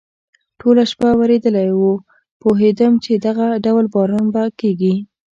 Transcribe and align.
ټوله 0.59 0.83
شپه 0.91 1.09
ورېدلی 1.19 1.69
و، 1.73 1.81
پوهېدم 2.41 2.93
چې 3.03 3.11
دغه 3.25 3.47
ډول 3.65 3.85
باران 3.95 4.25
به 4.33 4.43
کېږي. 4.59 4.93